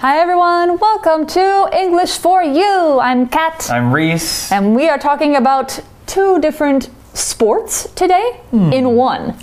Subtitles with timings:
[0.00, 3.00] Hi everyone, welcome to English for You.
[3.00, 4.52] I'm Kat, I'm Reese.
[4.52, 8.74] and we are talking about two different sports today hmm.
[8.74, 9.38] in one.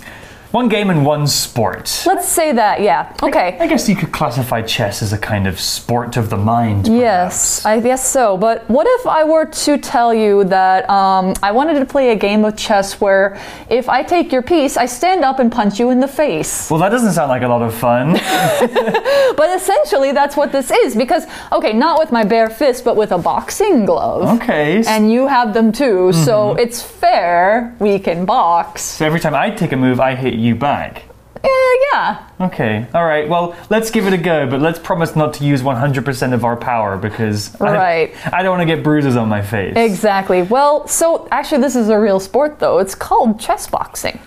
[0.54, 2.04] One game and one sport.
[2.06, 3.12] Let's say that, yeah.
[3.24, 3.58] Okay.
[3.58, 6.86] I guess you could classify chess as a kind of sport of the mind.
[6.86, 7.66] Yes, perhaps.
[7.66, 8.36] I guess so.
[8.36, 12.14] But what if I were to tell you that um, I wanted to play a
[12.14, 13.36] game of chess where
[13.68, 16.70] if I take your piece, I stand up and punch you in the face?
[16.70, 18.14] Well, that doesn't sound like a lot of fun.
[19.36, 20.94] But essentially, that's what this is.
[20.94, 24.40] Because, okay, not with my bare fist, but with a boxing glove.
[24.40, 24.84] okay.
[24.86, 28.82] And you have them too, so it's fair we can box.
[28.82, 31.04] so every time I take a move, I hit you back.
[31.44, 31.48] Eh,
[31.92, 32.28] yeah.
[32.40, 32.86] Okay.
[32.94, 33.28] All right.
[33.28, 36.56] Well, let's give it a go, but let's promise not to use 100% of our
[36.56, 38.14] power because Right.
[38.26, 39.74] I, I don't want to get bruises on my face.
[39.76, 40.42] Exactly.
[40.42, 42.78] Well, so actually, this is a real sport, though.
[42.78, 44.18] It's called chess boxing.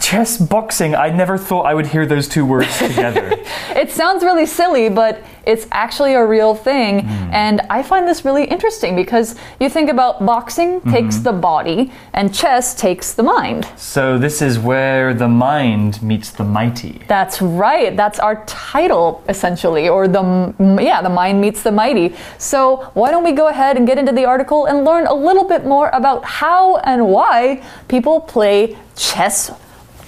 [0.00, 0.94] Chess boxing.
[0.94, 3.32] I never thought I would hear those two words together.
[3.76, 7.00] It sounds really silly, but it's actually a real thing.
[7.00, 7.30] Hmm.
[7.32, 11.24] And I find this really interesting because you think about boxing takes mm-hmm.
[11.24, 13.68] the body and chess takes the mind.
[13.76, 17.02] so this is where the mind meets the mighty.
[17.06, 17.94] That's right.
[17.96, 22.14] That's our title, essentially, or the yeah, the mind meets the mighty.
[22.38, 25.44] So why don't we go ahead and get into the article and learn a little
[25.44, 29.50] bit more about how and why people play chess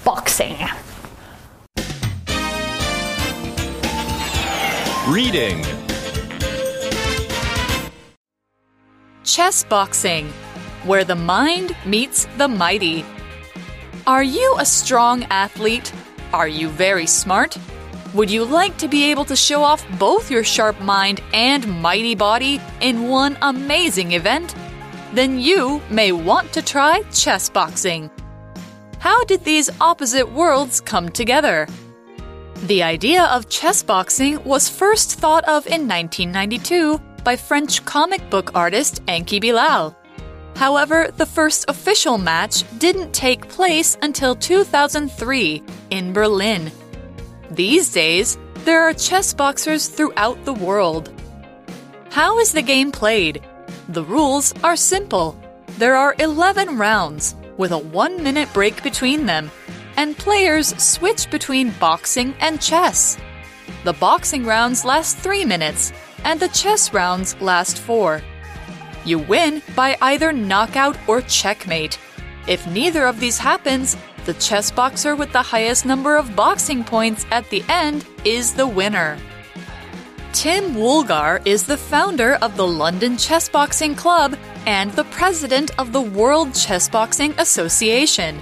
[0.07, 0.55] boxing.
[5.09, 5.65] Reading.
[9.25, 10.29] Chess boxing,
[10.85, 13.03] where the mind meets the mighty.
[14.05, 15.91] Are you a strong athlete?
[16.31, 17.57] Are you very smart?
[18.13, 22.15] Would you like to be able to show off both your sharp mind and mighty
[22.15, 24.55] body in one amazing event?
[25.11, 28.09] Then you may want to try chess boxing.
[28.99, 31.67] How did these opposite worlds come together?
[32.63, 38.51] The idea of chess boxing was first thought of in 1992 by French comic book
[38.55, 39.95] artist Enki Bilal.
[40.55, 46.71] However, the first official match didn't take place until 2003 in Berlin.
[47.51, 51.13] These days, there are chess boxers throughout the world.
[52.09, 53.43] How is the game played?
[53.89, 55.39] The rules are simple.
[55.77, 59.51] There are 11 rounds, with a one minute break between them,
[59.95, 63.17] and players switch between boxing and chess.
[63.83, 65.91] The boxing rounds last three minutes,
[66.23, 68.21] and the chess rounds last four.
[69.05, 71.97] You win by either knockout or checkmate.
[72.47, 77.25] If neither of these happens, the chess boxer with the highest number of boxing points
[77.31, 79.17] at the end is the winner.
[80.33, 85.93] Tim Woolgar is the founder of the London Chess Boxing Club and the president of
[85.93, 88.37] the World Chess Boxing Association.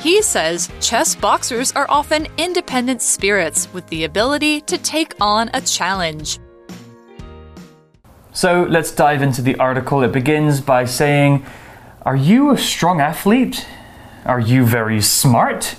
[0.00, 5.60] He says chess boxers are often independent spirits with the ability to take on a
[5.60, 6.38] challenge.
[8.32, 10.02] So let's dive into the article.
[10.02, 11.44] It begins by saying,
[12.02, 13.66] Are you a strong athlete?
[14.24, 15.76] Are you very smart?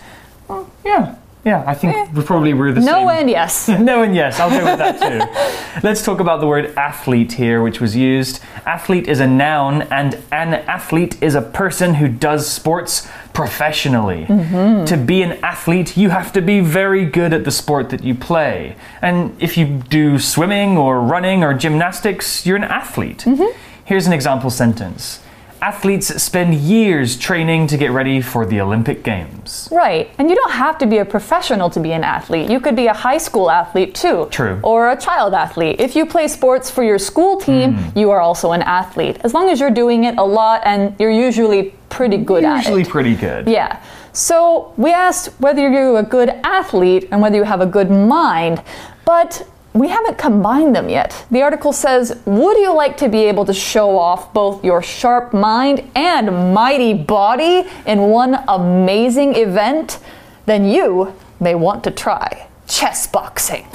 [0.48, 2.08] Well, yeah, yeah, I think eh.
[2.14, 2.92] we probably were the same.
[2.92, 3.70] No and yes.
[3.80, 5.82] No and yes, I'll go with that too.
[5.88, 8.42] Let's talk about the word athlete here, which was used.
[8.66, 14.26] Athlete is a noun, and an athlete is a person who does sports professionally.
[14.26, 14.86] Mm-hmm.
[14.86, 18.16] To be an athlete, you have to be very good at the sport that you
[18.16, 18.76] play.
[19.02, 23.20] And if you do swimming or running or gymnastics, you're an athlete.
[23.20, 23.58] Mm-hmm.
[23.86, 25.22] Here's an example sentence
[25.62, 29.68] Athletes spend years training to get ready for the Olympic Games.
[29.72, 30.10] Right.
[30.18, 32.50] And you don't have to be a professional to be an athlete.
[32.50, 34.28] You could be a high school athlete too.
[34.32, 34.60] True.
[34.64, 35.80] Or a child athlete.
[35.80, 38.00] If you play sports for your school team, Hmm.
[38.00, 39.18] you are also an athlete.
[39.24, 42.70] As long as you're doing it a lot and you're usually pretty good at it.
[42.70, 43.48] Usually pretty good.
[43.48, 43.80] Yeah.
[44.14, 48.62] So we asked whether you're a good athlete and whether you have a good mind,
[49.06, 51.26] but we haven't combined them yet.
[51.30, 55.34] The article says, Would you like to be able to show off both your sharp
[55.34, 60.00] mind and mighty body in one amazing event?
[60.46, 63.68] Then you may want to try chess boxing.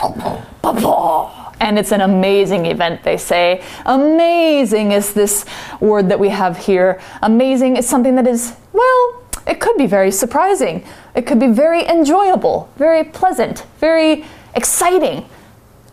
[1.60, 3.62] And it's an amazing event, they say.
[3.86, 5.44] Amazing is this
[5.80, 7.00] word that we have here.
[7.22, 10.84] Amazing is something that is, well, it could be very surprising.
[11.14, 14.24] It could be very enjoyable, very pleasant, very
[14.54, 15.26] exciting.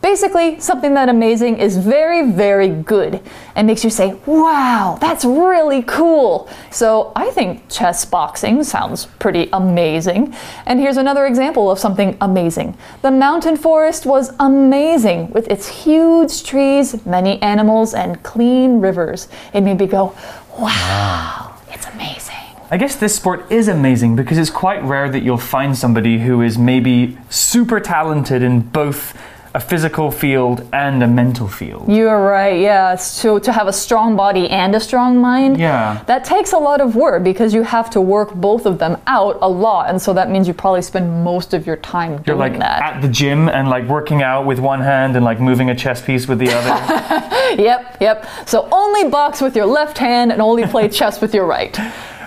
[0.02, 3.22] Basically, something that amazing is very, very good
[3.56, 6.50] and makes you say, wow, that's really cool.
[6.72, 10.36] So I think chess boxing sounds pretty amazing.
[10.66, 12.76] And here's another example of something amazing.
[13.04, 19.28] The mountain forest was amazing with its huge trees, many animals, and clean rivers.
[19.54, 20.16] It made me go,
[20.58, 22.36] wow, it's amazing.
[22.72, 26.42] I guess this sport is amazing because it's quite rare that you'll find somebody who
[26.42, 29.16] is maybe super talented in both
[29.54, 31.86] a physical field and a mental field.
[31.92, 32.96] You're right, yeah.
[32.96, 36.02] So to have a strong body and a strong mind, Yeah.
[36.08, 39.38] that takes a lot of work because you have to work both of them out
[39.42, 42.40] a lot, and so that means you probably spend most of your time You're doing
[42.40, 42.82] like that.
[42.82, 46.02] at the gym and like working out with one hand and like moving a chess
[46.02, 47.28] piece with the other.
[47.58, 48.26] Yep, yep.
[48.46, 51.78] So only box with your left hand and only play chess with your right.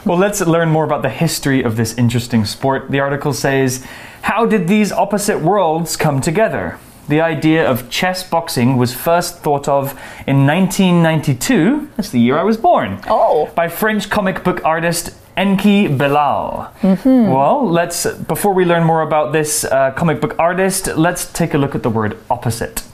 [0.04, 2.90] well, let's learn more about the history of this interesting sport.
[2.90, 3.86] The article says,
[4.20, 6.78] How did these opposite worlds come together?
[7.08, 9.92] The idea of chess boxing was first thought of
[10.26, 13.50] in 1992, that's the year I was born, Oh.
[13.54, 16.72] by French comic book artist Enki Bilal.
[17.04, 21.58] Well, let's before we learn more about this uh, comic book artist, let's take a
[21.58, 22.84] look at the word opposite.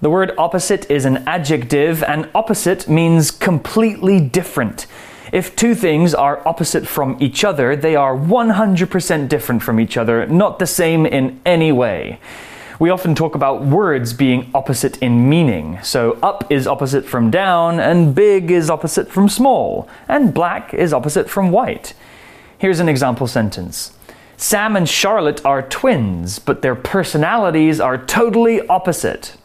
[0.00, 4.86] The word opposite is an adjective, and opposite means completely different.
[5.32, 10.24] If two things are opposite from each other, they are 100% different from each other,
[10.26, 12.18] not the same in any way.
[12.78, 15.80] We often talk about words being opposite in meaning.
[15.82, 20.92] So, up is opposite from down, and big is opposite from small, and black is
[20.92, 21.94] opposite from white.
[22.56, 23.92] Here's an example sentence
[24.36, 29.36] Sam and Charlotte are twins, but their personalities are totally opposite.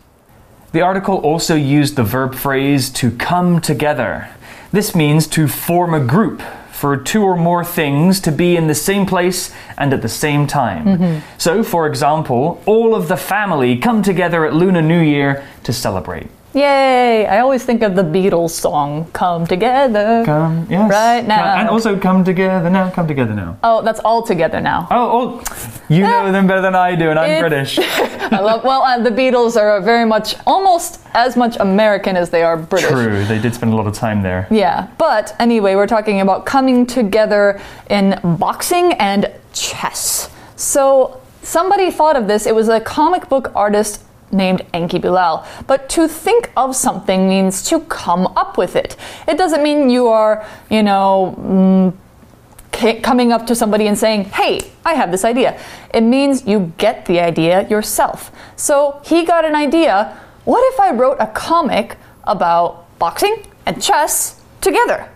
[0.71, 4.29] The article also used the verb phrase to come together.
[4.71, 6.43] This means to form a group,
[6.83, 10.45] for two or more things to be in the same place and at the same
[10.45, 10.85] time.
[10.85, 11.19] Mm-hmm.
[11.37, 16.27] So, for example, all of the family come together at Lunar New Year to celebrate.
[16.53, 17.25] Yay!
[17.25, 20.23] I always think of the Beatles song, Come Together.
[20.23, 20.87] Come, yes.
[20.89, 21.55] Right now.
[21.55, 23.57] And also come together now, come together now.
[23.63, 24.87] Oh, that's all together now.
[24.91, 27.79] Oh, oh you know them better than I do, and I'm It's- British.
[28.31, 32.43] I love, well, uh, the Beatles are very much, almost as much American as they
[32.43, 32.89] are British.
[32.89, 34.47] True, they did spend a lot of time there.
[34.51, 37.59] Yeah, but anyway, we're talking about coming together
[37.89, 40.29] in boxing and chess.
[40.55, 42.45] So somebody thought of this.
[42.45, 44.03] It was a comic book artist
[44.33, 45.45] named Enki Bilal.
[45.67, 48.95] But to think of something means to come up with it.
[49.27, 54.59] It doesn't mean you are, you know, mm, coming up to somebody and saying, Hey,
[54.83, 55.59] I have this idea.
[55.93, 58.31] It means you get the idea yourself.
[58.55, 60.19] So he got an idea.
[60.45, 65.12] What if I wrote a comic about boxing and chess together?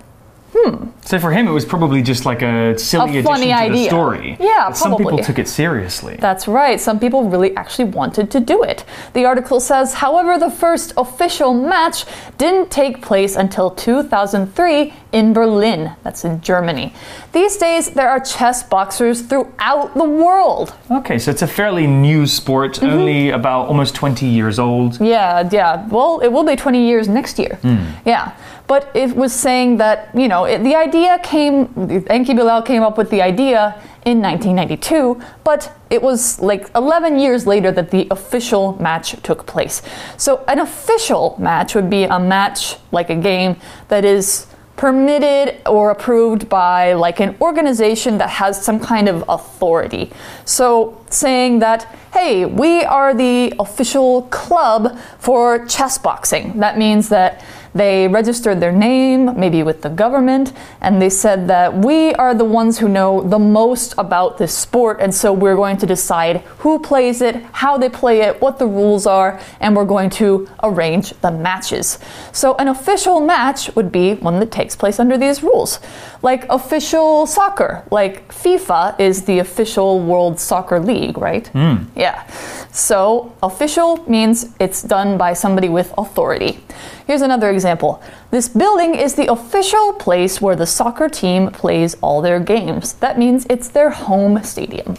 [0.55, 0.89] Hmm.
[1.01, 3.85] So for him, it was probably just like a silly A funny addition to the
[3.87, 4.37] story.
[4.39, 6.17] Yeah, but some people took it seriously.
[6.19, 6.79] That's right.
[6.79, 8.85] Some people really actually wanted to do it.
[9.13, 12.05] The article says, however, the first official match
[12.37, 15.91] didn't take place until 2003 in Berlin.
[16.03, 16.93] That's in Germany.
[17.31, 20.73] These days, there are chess boxers throughout the world.
[20.91, 22.85] Okay, so it's a fairly new sport, Mm-hmm.
[22.93, 24.99] only about almost 20 years old.
[24.99, 25.87] Yeah, yeah.
[25.87, 27.57] Well, it will be 20 years next year.
[28.05, 28.31] Yeah.
[28.67, 31.69] But it was saying that, you know, it, the idea came,
[32.09, 37.47] Enki Bilal came up with the idea in 1992, but it was like 11 years
[37.47, 39.81] later that the official match took place.
[40.17, 43.55] So an official match would be a match, like a game,
[43.87, 50.11] that is permitted or approved by like an organization that has some kind of authority.
[50.45, 51.83] So saying that,
[52.13, 56.59] hey, we are the official club for chess boxing.
[56.59, 57.43] That means that
[57.77, 62.45] they registered their name, maybe with the government, and they said that we are the
[62.45, 66.79] ones who know the most about this sport, and so we're going to decide who
[66.79, 71.11] plays it, how they play it, what the rules are, and we're going to arrange
[71.21, 71.99] the matches.
[72.31, 75.79] So, an official match would be one that takes place under these rules.
[76.21, 81.47] Like official soccer, like FIFA is the official World Soccer League, right?
[81.47, 81.83] Hmm.
[81.95, 82.25] Yeah.
[82.71, 86.59] So, official means it's done by somebody with authority.
[87.07, 88.03] Here's another example.
[88.31, 92.91] This building is the official place where the soccer team plays all their games.
[92.93, 94.97] That means it's their home stadium.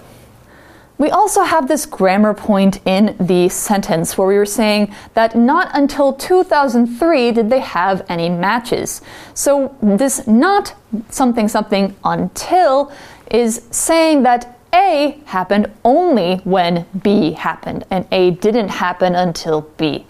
[0.96, 5.70] We also have this grammar point in the sentence where we were saying that not
[5.74, 9.02] until 2003 did they have any matches.
[9.34, 10.74] So, this not
[11.10, 12.90] something something until
[13.30, 20.06] is saying that A happened only when B happened, and A didn't happen until B.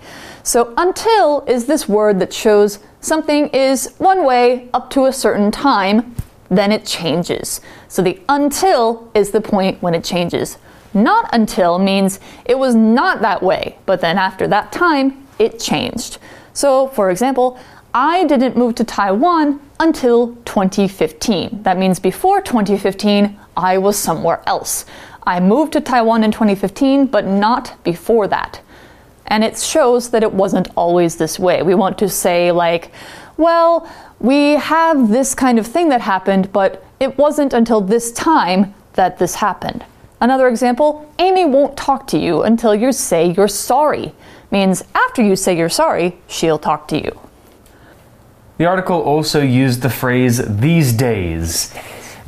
[0.49, 5.51] So, until is this word that shows something is one way up to a certain
[5.51, 6.17] time,
[6.49, 7.61] then it changes.
[7.89, 10.57] So, the until is the point when it changes.
[10.95, 16.17] Not until means it was not that way, but then after that time, it changed.
[16.55, 17.59] So, for example,
[17.93, 21.63] I didn't move to Taiwan until 2015.
[21.65, 24.87] That means before 2015, I was somewhere else.
[25.25, 28.63] I moved to Taiwan in 2015, but not before that.
[29.29, 31.63] And it shows that it wasn't always this way.
[31.63, 32.91] We want to say, like,
[33.37, 38.75] well, we have this kind of thing that happened, but it wasn't until this time
[38.95, 39.85] that this happened.
[40.21, 44.13] Another example Amy won't talk to you until you say you're sorry.
[44.51, 47.21] Means after you say you're sorry, she'll talk to you.
[48.57, 51.73] The article also used the phrase these days.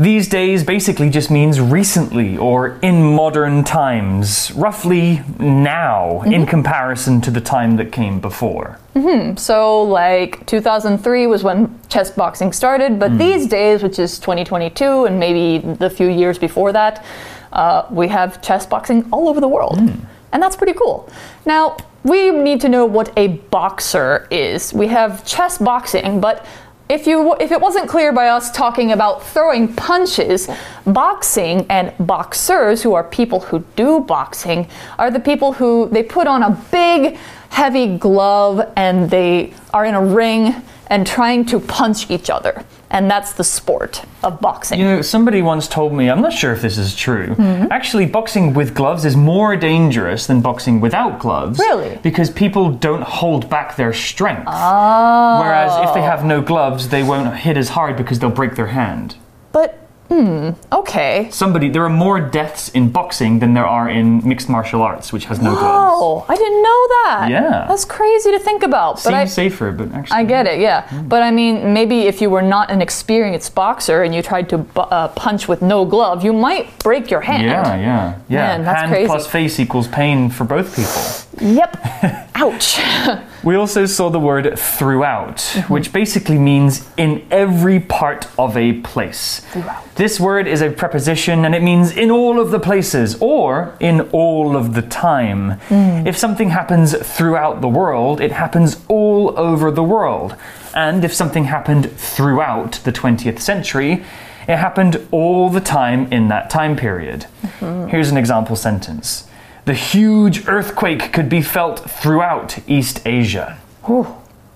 [0.00, 6.44] These days basically just means recently or in modern times, roughly now in mm-hmm.
[6.44, 8.78] comparison to the time that came before.
[8.94, 9.36] Mm-hmm.
[9.36, 13.18] So, like 2003 was when chess boxing started, but mm.
[13.18, 17.04] these days, which is 2022 and maybe the few years before that,
[17.52, 19.76] uh, we have chess boxing all over the world.
[19.80, 20.06] Mm.
[20.32, 21.10] And that's pretty cool.
[21.44, 24.72] Now, we need to know what a boxer is.
[24.72, 26.46] We have chess boxing, but
[26.90, 30.48] if you if it wasn't clear by us talking about throwing punches,
[30.84, 34.68] boxing and boxers, who are people who do boxing,
[34.98, 37.16] are the people who they put on a big
[37.50, 40.54] heavy glove and they are in a ring
[40.88, 42.64] and trying to punch each other.
[42.92, 44.80] And that's the sport of boxing.
[44.80, 47.70] You know, somebody once told me, I'm not sure if this is true, Mm-hmm.
[47.70, 51.58] actually, boxing with gloves is more dangerous than boxing without gloves.
[51.60, 51.98] Really?
[52.02, 54.44] Because people don't hold back their strength.
[54.48, 55.40] Oh.
[55.40, 58.66] Whereas if they have no gloves, they won't hit as hard because they'll break their
[58.68, 59.16] hand.
[59.52, 59.78] But
[60.10, 61.28] hmm, okay.
[61.30, 65.26] Somebody, there are more deaths in boxing than there are in mixed martial arts, which
[65.26, 65.98] has no gloves.
[66.00, 67.28] Oh, I didn't know that.
[67.30, 67.66] Yeah.
[67.68, 68.96] That's crazy to think about.
[68.96, 70.16] But Seems I, safer, but actually.
[70.16, 70.90] I get it, yeah.
[71.02, 74.66] But I mean, maybe if you were not an experienced boxer and you tried to
[74.76, 77.44] uh, punch with no glove, you might break your hand.
[77.44, 78.36] Yeah, yeah, yeah.
[78.36, 79.06] Man, that's hand crazy.
[79.06, 81.54] plus face equals pain for both people.
[81.54, 82.26] Yep.
[82.40, 82.80] Ouch.
[83.42, 85.72] We also saw the word throughout, mm-hmm.
[85.72, 89.40] which basically means in every part of a place.
[89.52, 89.94] Throughout.
[89.94, 94.02] This word is a preposition and it means in all of the places or in
[94.12, 95.58] all of the time.
[95.70, 96.06] Mm.
[96.06, 100.36] If something happens throughout the world, it happens all over the world.
[100.74, 104.04] And if something happened throughout the 20th century,
[104.46, 107.26] it happened all the time in that time period.
[107.42, 107.88] Mm-hmm.
[107.88, 109.29] Here's an example sentence.
[109.70, 113.56] The huge earthquake could be felt throughout East Asia.
[113.84, 114.04] Whew.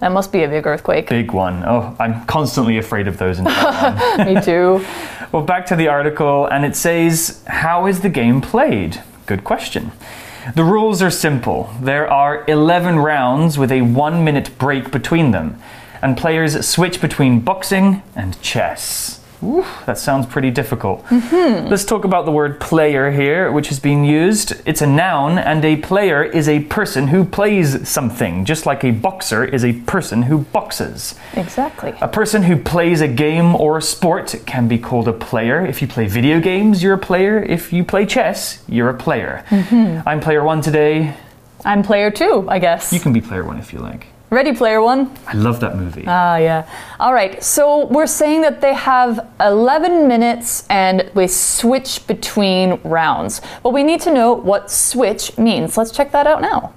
[0.00, 1.08] That must be a big earthquake.
[1.08, 1.62] Big one.
[1.64, 4.34] Oh, I'm constantly afraid of those in Taiwan.
[4.34, 4.84] Me too.
[5.30, 9.04] well, back to the article, and it says, How is the game played?
[9.26, 9.92] Good question.
[10.56, 11.72] The rules are simple.
[11.80, 15.62] There are 11 rounds with a one minute break between them,
[16.02, 19.23] and players switch between boxing and chess.
[19.44, 21.04] Ooh, that sounds pretty difficult.
[21.06, 21.68] Mm-hmm.
[21.68, 24.54] Let's talk about the word player here, which has been used.
[24.64, 28.90] It's a noun, and a player is a person who plays something, just like a
[28.90, 31.14] boxer is a person who boxes.
[31.34, 31.94] Exactly.
[32.00, 35.64] A person who plays a game or a sport can be called a player.
[35.64, 37.42] If you play video games, you're a player.
[37.42, 39.44] If you play chess, you're a player.
[39.50, 40.08] Mm-hmm.
[40.08, 41.14] I'm player one today.
[41.66, 42.92] I'm player two, I guess.
[42.92, 44.06] You can be player one if you like.
[44.34, 45.16] Ready, player one?
[45.28, 46.02] I love that movie.
[46.08, 46.68] Ah, yeah.
[46.98, 47.40] All right.
[47.40, 53.40] So we're saying that they have 11 minutes and we switch between rounds.
[53.62, 55.78] But we need to know what switch means.
[55.78, 56.74] Let's check that out now.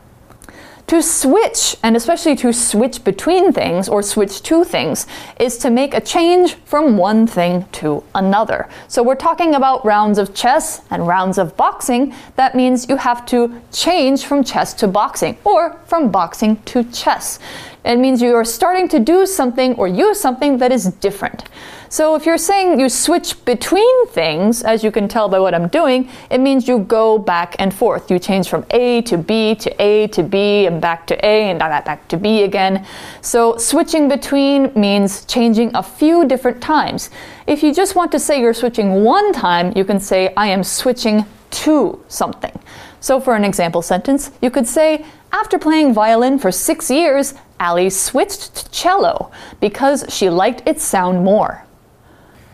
[0.88, 5.06] To switch, and especially to switch between things or switch to things,
[5.38, 8.70] is to make a change from one thing to another.
[8.88, 12.14] So we're talking about rounds of chess and rounds of boxing.
[12.38, 17.40] That means you have to change from chess to boxing or from boxing to chess.
[17.86, 21.44] It means you are starting to do something or use something that is different.
[21.90, 25.70] So if you're saying you switch between things, as you can tell by what I'm
[25.70, 28.12] doing, it means you go back and forth.
[28.12, 31.60] You change from A to B to A to B and back to A and
[31.60, 32.86] back to B again.
[33.22, 37.10] So switching between means changing a few different times.
[37.48, 40.64] If you just want to say you're switching one time, you can say I am
[40.66, 42.60] switching to something.
[43.00, 47.90] So for an example sentence, you could say after playing violin for 6 years, Ali
[47.90, 51.64] switched to cello because she liked its sound more.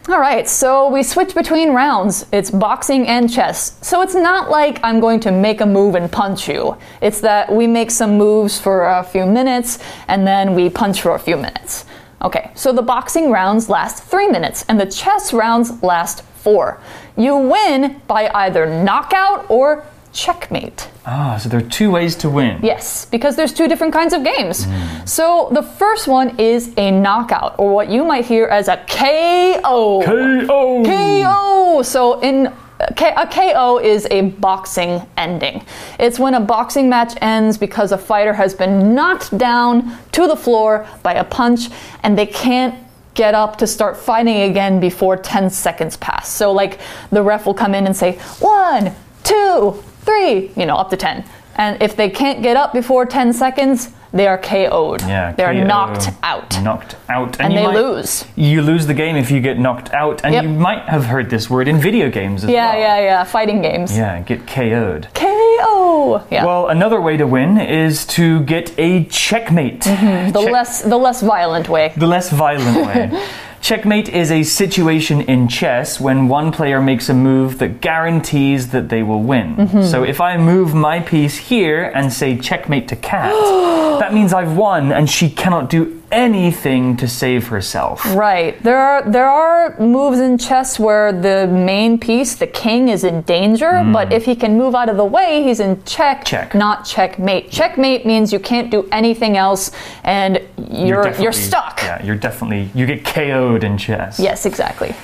[0.10, 2.26] All right, so we switch between rounds.
[2.34, 3.78] It's boxing and chess.
[3.82, 6.76] So it's not like I'm going to make a move and punch you.
[7.02, 11.16] It's that we make some moves for a few minutes and then we punch for
[11.16, 11.86] a few minutes.
[12.22, 16.82] Okay, so the boxing rounds last three minutes and the chess rounds last four.
[17.16, 20.90] You win by either knockout or checkmate.
[21.06, 22.60] Ah, so there are two ways to win.
[22.64, 24.68] Yes, because there's two different kinds of games.
[25.06, 30.02] So the first one is a knockout, or what you might hear as a KO.
[30.04, 30.84] KO!
[30.84, 31.82] KO.
[31.84, 35.66] So in a KO is a boxing ending.
[36.00, 40.36] It's when a boxing match ends because a fighter has been knocked down to the
[40.36, 41.70] floor by a punch
[42.04, 42.76] and they can't
[43.14, 46.30] get up to start fighting again before 10 seconds pass.
[46.30, 46.80] So like
[47.12, 48.92] the ref will come in and say, "1,
[49.24, 51.24] 2, 3, you know, up to 10.
[51.56, 55.02] And if they can't get up before 10 seconds, they are KO'd.
[55.02, 55.64] Yeah, They're KO.
[55.64, 56.62] knocked out.
[56.62, 58.26] Knocked out, And you they might- lose.
[58.36, 60.44] You lose the game if you get knocked out, and Yep.
[60.44, 62.80] you might have heard this word in video games as Yeah, well.
[62.80, 63.04] yeah, yeah.
[63.06, 63.24] Yeah.
[63.24, 63.96] Fighting games.
[63.98, 65.08] Yeah, get KO'd.
[65.14, 66.22] KO.
[66.32, 66.46] Yeah.
[66.46, 69.82] Well, another way to win is to get a checkmate.
[69.82, 70.32] Mm-hmm.
[70.32, 71.94] the Check- less the less violent way.
[71.98, 73.10] the less violent way.
[73.64, 78.90] Checkmate is a situation in chess when one player makes a move that guarantees that
[78.90, 79.56] they will win.
[79.56, 79.84] Mm-hmm.
[79.84, 83.32] So if I move my piece here and say checkmate to Kat,
[84.02, 88.06] that means I've won and she cannot do anything to save herself.
[88.16, 88.62] Right.
[88.64, 93.24] There are there are moves in chess where the main piece, the king, is in
[93.24, 93.92] danger, hmm.
[93.92, 96.24] but if he can move out of the way, he's in check.
[96.24, 96.54] Check.
[96.54, 97.52] not checkmate.
[97.52, 99.72] Checkmate means you can't do anything else
[100.04, 101.82] and you're you're, definitely- stuck.
[101.82, 104.20] Yeah, you're definitely you get KO'd in chess.
[104.20, 104.96] Yes, exactly.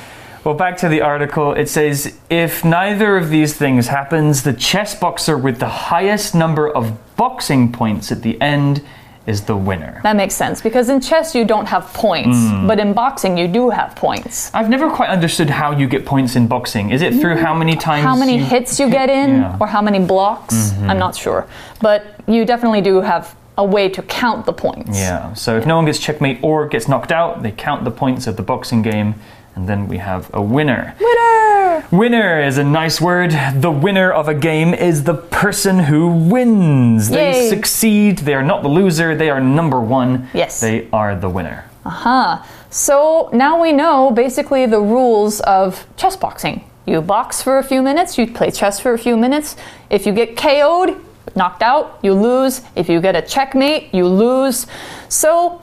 [0.43, 1.53] Well, back to the article.
[1.53, 6.69] It says if neither of these things happens, the chess boxer with the highest number
[6.69, 8.81] of boxing points at the end
[9.29, 9.99] is the winner.
[10.03, 12.67] That makes sense because in chess you don't have points, Hmm.
[12.67, 14.51] but in boxing you do have points.
[14.53, 16.89] I've never quite understood how you get points in boxing.
[16.89, 18.03] Is it through how many times?
[18.03, 19.55] How many you hits you hit- get in Yeah.
[19.61, 20.73] Or how many blocks?
[20.89, 21.45] I'm not sure.
[21.81, 24.97] But you definitely do have a way to count the points.
[24.99, 25.33] Yeah.
[25.33, 28.35] So if no one gets checkmate or gets knocked out, they count the points of
[28.37, 29.15] the boxing game,
[29.55, 30.95] and then we have a winner.
[30.99, 31.38] Winner!
[31.91, 33.31] Winner is a nice word.
[33.55, 37.09] The winner of a game is the person who wins.
[37.09, 37.49] They Yay.
[37.49, 38.19] succeed.
[38.19, 39.15] They are not the loser.
[39.15, 40.29] They are number one.
[40.33, 40.59] Yes.
[40.61, 41.65] They are the winner.
[41.85, 42.43] Uh Huh.
[42.69, 46.63] So now we know basically the rules of chess boxing.
[46.85, 49.55] You box for a few minutes, you play chess for a few minutes.
[49.89, 50.95] If you get KO'd,
[51.35, 52.61] knocked out, you lose.
[52.75, 54.67] If you get a checkmate, you lose.
[55.07, 55.61] So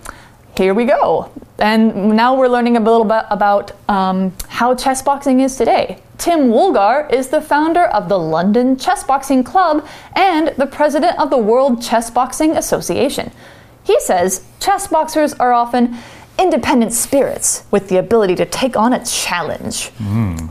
[0.57, 1.31] here we go.
[1.59, 5.99] And now we're learning a little bit about um, how chess boxing is today.
[6.19, 11.31] Tim Woolgar is the founder of the London Chess Boxing Club and the president of
[11.31, 13.31] the World Chess Boxing Association.
[13.85, 15.97] He says chess boxers are often
[16.39, 19.91] independent spirits with the ability to take on a challenge.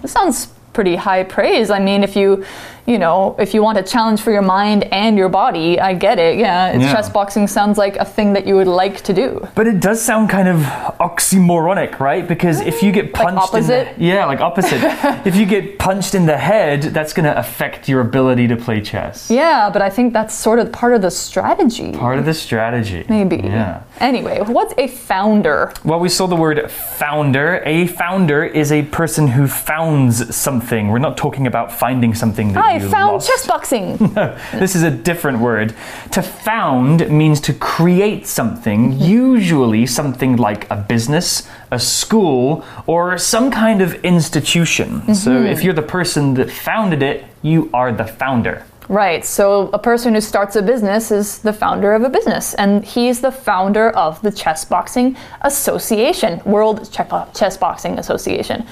[0.01, 1.72] This sounds pretty high praise.
[1.72, 2.44] I mean, if you,
[2.86, 6.20] you know, if you want a challenge for your mind and your body, I get
[6.20, 6.38] it.
[6.38, 6.91] Yeah, Yeah.
[6.94, 9.48] chess boxing sounds like a thing that you would like to do.
[9.55, 10.58] But it does sound kind of
[10.99, 12.28] oxymoronic, right?
[12.28, 13.88] Because if you get mm, punched opposite?
[13.93, 14.82] in the, yeah, like opposite.
[15.26, 18.82] if you get punched in the head, that's going to affect your ability to play
[18.82, 19.32] chess.
[19.32, 21.93] Yeah, but I think that's sort of part of the strategy.
[21.93, 23.06] Part of the strategy.
[23.08, 23.38] Maybe.
[23.38, 23.84] Yeah.
[23.99, 25.71] Anyway, what's a founder?
[25.86, 27.63] Well, we saw the word founder.
[27.65, 30.64] A founder is a person who founds something.
[30.71, 33.30] We're not talking about finding something that ah, I you found lost.
[33.30, 33.97] chess boxing.
[34.54, 35.75] this is a different word.
[36.12, 39.04] To found means to create something, mm-hmm.
[39.04, 45.13] usually something like a business, a school, or some kind of institution.
[45.13, 45.45] So mm-hmm.
[45.47, 48.65] if you're the person that founded it, you are the founder.
[48.88, 49.25] Right.
[49.25, 53.19] So a person who starts a business is the founder of a business, and he's
[53.21, 58.65] the founder of the Chess Boxing Association, World Che- Chess Boxing Association.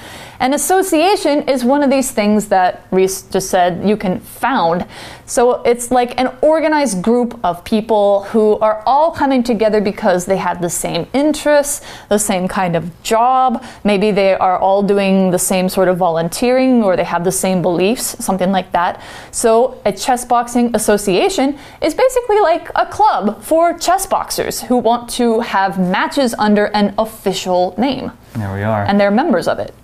[0.44, 4.84] An association is one of these things that Reese just said you can found.
[5.24, 10.36] So it's like an organized group of people who are all coming together because they
[10.36, 11.80] have the same interests,
[12.10, 13.64] the same kind of job.
[13.84, 17.62] Maybe they are all doing the same sort of volunteering or they have the same
[17.62, 19.00] beliefs, something like that.
[19.30, 25.08] So a chess boxing association is basically like a club for chess boxers who want
[25.12, 28.12] to have matches under an official name.
[28.34, 28.84] There we are.
[28.84, 29.74] And they're members of it.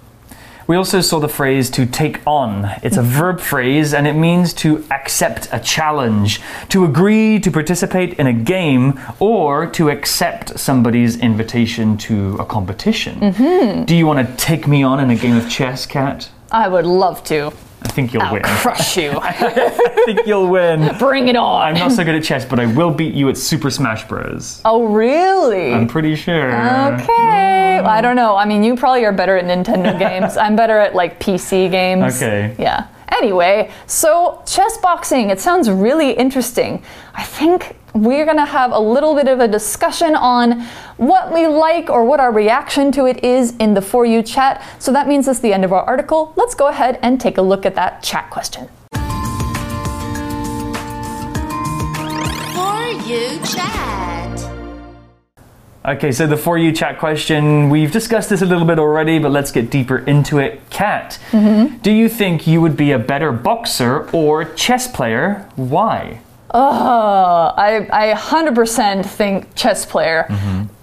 [0.70, 2.64] We also saw the phrase to take on.
[2.85, 8.14] It's a verb phrase and it means to accept a challenge, to agree to participate
[8.20, 13.18] in a game, or to accept somebody's invitation to a competition.
[13.18, 13.85] Mm-hmm.
[13.87, 16.30] Do you want to take me on in a game of chess, Kat?
[16.53, 17.53] I would love to.
[17.83, 18.43] I think you'll I'll win.
[18.45, 19.11] crush you.
[19.23, 19.33] I
[20.05, 20.97] think you'll win.
[20.99, 21.63] Bring it on.
[21.63, 24.61] I'm not so good at chess, but I will beat you at Super Smash Bros.
[24.65, 25.73] oh, really?
[25.73, 26.51] I'm pretty sure.
[26.95, 27.79] Okay.
[27.81, 28.37] Well, I don't know.
[28.37, 30.37] I mean, you probably are better at Nintendo games.
[30.37, 32.17] I'm better at like PC games.
[32.17, 32.55] Okay.
[32.59, 32.87] Yeah.
[33.11, 36.83] Anyway, so chess boxing, it sounds really interesting.
[37.14, 40.61] I think we're going to have a little bit of a discussion on
[40.96, 44.62] what we like or what our reaction to it is in the For You chat.
[44.79, 46.33] So that means it's the end of our article.
[46.37, 48.68] Let's go ahead and take a look at that chat question.
[52.55, 54.30] For you chat.
[55.83, 59.33] Okay, so the For You chat question, we've discussed this a little bit already, but
[59.33, 60.61] let's get deeper into it.
[60.69, 61.19] Kat,
[61.83, 65.49] do you think you would be a better boxer or chess player?
[65.57, 66.21] Why?
[66.53, 70.29] Uh, I, I 100% think chess player.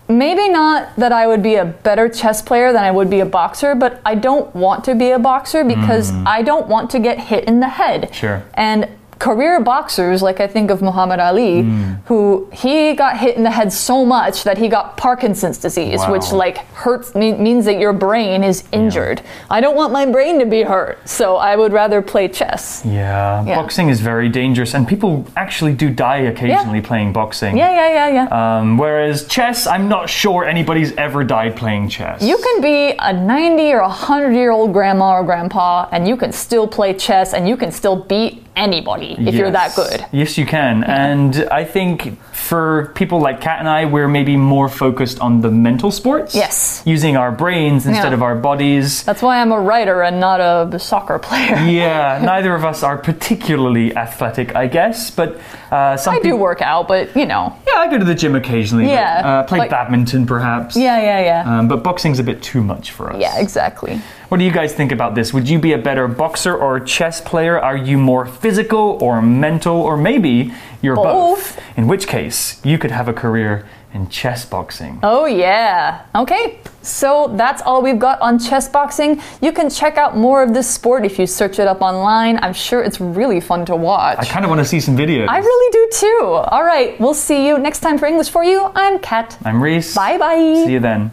[0.10, 3.26] Maybe not that I would be a better chess player than I would be a
[3.26, 7.20] boxer, but I don't want to be a boxer because I don't want to get
[7.20, 8.16] hit in the head.
[8.16, 8.44] Sure.
[8.56, 11.94] And career boxers, like I think of Muhammad Ali, Hmm.
[12.06, 16.32] who he got hit in the head so much that he got Parkinson's disease, which
[16.32, 19.22] like hurts mean, means that your brain is injured.
[19.50, 22.84] I don't want my brain to be hurt, so I would rather play chess.
[22.86, 23.56] Yeah, Yeah.
[23.56, 27.58] boxing is very dangerous, and people actually do die occasionally playing boxing.
[27.58, 28.28] Yeah, yeah, yeah, yeah.
[28.60, 32.22] Um, whereas chess, I'm not sure anybody's ever died playing chess.
[32.22, 36.32] You can be a 90 or 100 year old grandma or grandpa, and you can
[36.32, 40.06] still play chess and you can still beat anybody if you're that good.
[40.12, 40.84] Yes, you can.
[41.08, 45.52] And I think for people like Kat and I, we're maybe more focused on the
[45.52, 46.34] mental sports.
[46.36, 46.82] Yes.
[46.86, 48.14] Using our brains instead Yeah.
[48.14, 49.04] of our bodies.
[49.04, 51.56] That's why I'm a writer and not a soccer player.
[51.68, 55.40] Yeah, neither of us are particularly athletic, I guess, but
[55.72, 57.56] uh, some I do work out, but you know.
[57.78, 58.86] Yeah, I go to the gym occasionally.
[58.86, 60.76] but, Yeah, uh, play like- badminton, perhaps.
[60.76, 61.60] Yeah, yeah, yeah.
[61.60, 63.20] Um, but boxing's a bit too much for us.
[63.20, 64.02] yeah, exactly.
[64.30, 65.34] What do you guys think about this?
[65.34, 67.60] Would you be a better boxer or chess player?
[67.60, 69.76] Are you more physical or mental?
[69.78, 71.56] Or maybe you're both.
[71.58, 71.78] Both.
[71.78, 73.66] In which case, you could have a career
[73.98, 75.00] in chess boxing.
[75.02, 76.06] Oh, yeah.
[76.16, 79.22] Okay, so that's all we've got on chess boxing.
[79.42, 82.38] You can check out more of this sport if you search it up online.
[82.44, 84.20] I'm sure it's really fun to watch.
[84.20, 85.28] I kind of want to see some videos.
[85.28, 86.26] I really do too.
[86.54, 88.72] All right, we'll see you next time for English for You.
[88.76, 89.38] I'm Kat.
[89.44, 89.96] I'm Reese.
[89.96, 90.64] Bye bye.
[90.66, 91.12] See you then.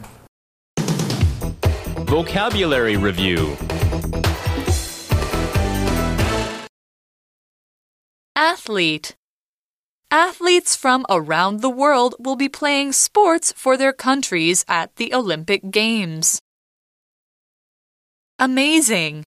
[2.07, 3.57] Vocabulary Review
[8.37, 9.17] Athlete.
[10.15, 15.73] Athletes from around the world will be playing sports for their countries at the Olympic
[15.73, 16.39] Games.
[18.39, 19.25] Amazing.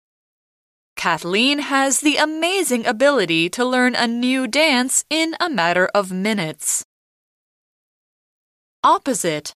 [0.95, 6.85] Kathleen has the amazing ability to learn a new dance in a matter of minutes.
[8.81, 9.51] Opposite.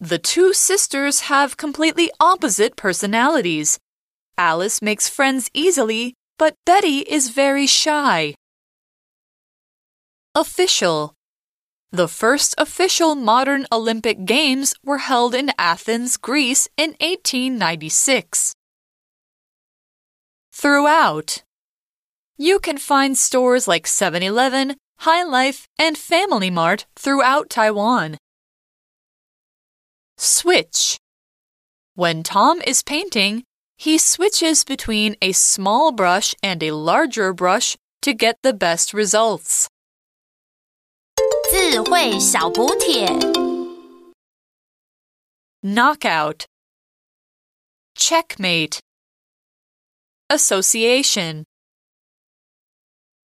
[0.00, 3.78] The two sisters have completely opposite personalities.
[4.36, 8.34] Alice makes friends easily, but Betty is very shy.
[10.36, 11.14] Official.
[11.92, 18.52] The first official modern Olympic Games were held in Athens, Greece in 1896.
[20.52, 21.44] Throughout.
[22.36, 24.74] You can find stores like 7 Eleven,
[25.06, 28.16] Hi-Life, and Family Mart throughout Taiwan.
[30.18, 30.98] Switch.
[31.94, 33.44] When Tom is painting,
[33.78, 39.68] he switches between a small brush and a larger brush to get the best results.
[41.51, 43.07] 智慧小补帖。
[45.61, 46.45] Knockout.
[47.95, 48.79] Checkmate.
[50.29, 51.43] Association.